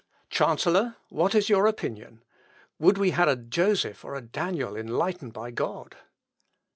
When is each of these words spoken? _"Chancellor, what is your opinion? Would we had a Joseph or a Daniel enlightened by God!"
_"Chancellor, 0.31 0.95
what 1.09 1.35
is 1.35 1.47
your 1.47 1.67
opinion? 1.67 2.23
Would 2.79 2.97
we 2.97 3.11
had 3.11 3.29
a 3.29 3.35
Joseph 3.35 4.03
or 4.03 4.15
a 4.15 4.21
Daniel 4.21 4.75
enlightened 4.75 5.33
by 5.33 5.51
God!" 5.51 5.95